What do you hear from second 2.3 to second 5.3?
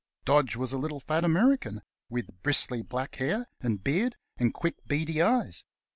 bristly, black hair and beard, and quick, beady